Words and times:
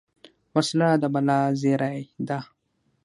وسله 0.55 0.87
د 1.01 1.03
بلا 1.13 1.39
زېری 1.61 1.99
ده 2.27 2.39